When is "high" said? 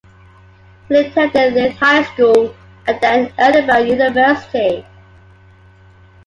1.77-2.01